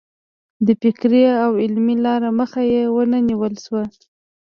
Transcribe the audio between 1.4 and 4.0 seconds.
او علمي لار مخه یې ونه نیول شوه.